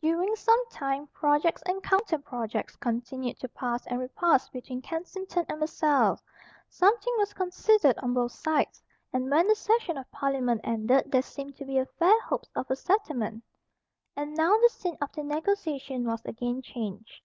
[0.00, 6.18] During some time projects and counterprojects continued to pass and repass between Kensington and Versailles.
[6.70, 11.56] Something was conceded on both sides; and when the session of Parliament ended there seemed
[11.56, 13.44] to be fair hopes of a settlement.
[14.16, 17.20] And now the scene of the negotiation was again changed.